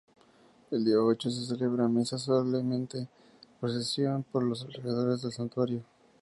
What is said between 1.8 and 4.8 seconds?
Misa solemne y procesión por los